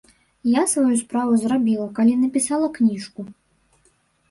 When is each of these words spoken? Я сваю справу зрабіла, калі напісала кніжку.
Я 0.51 0.61
сваю 0.71 0.95
справу 1.01 1.37
зрабіла, 1.43 1.87
калі 2.01 2.17
напісала 2.23 2.73
кніжку. 2.81 3.29